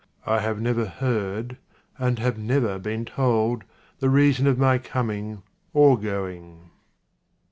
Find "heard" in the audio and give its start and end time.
0.87-1.57